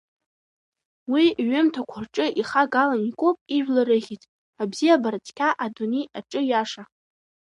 [1.11, 4.23] Уи иҩымҭақәа рҿы ихагалан икуп ижәлар рыхьӡ,
[4.61, 6.83] абзиабара цқьа, адунеи аҿы иаша.